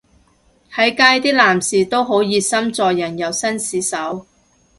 [0.73, 4.25] 喺街啲男士都好熱心助人又紳士手